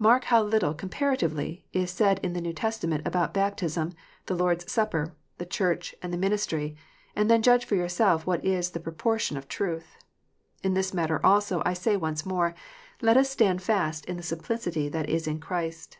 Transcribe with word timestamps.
Mark 0.00 0.24
how 0.24 0.42
little 0.42 0.74
comparatively 0.74 1.64
is 1.72 1.92
said 1.92 2.18
in 2.24 2.32
the 2.32 2.40
New 2.40 2.52
Testament 2.52 3.06
about 3.06 3.32
baptism, 3.32 3.92
the 4.26 4.34
Lord 4.34 4.62
s 4.64 4.72
Supper, 4.72 5.14
the 5.38 5.46
Church, 5.46 5.94
and 6.02 6.12
the 6.12 6.16
ministry; 6.18 6.74
and 7.14 7.30
then 7.30 7.40
judge 7.40 7.64
for 7.64 7.76
yourself 7.76 8.26
what 8.26 8.44
is 8.44 8.70
the 8.70 8.80
proportion 8.80 9.36
of 9.36 9.46
truth. 9.46 9.96
In 10.64 10.74
this 10.74 10.92
matter 10.92 11.24
also, 11.24 11.62
I 11.64 11.74
say 11.74 11.96
once 11.96 12.26
more, 12.26 12.52
let 13.00 13.16
us 13.16 13.30
stand 13.30 13.62
fast 13.62 14.04
in 14.06 14.16
the" 14.16 14.24
simplicity 14.34 14.88
that 14.88 15.08
is 15.08 15.28
in 15.28 15.38
Christ." 15.38 15.98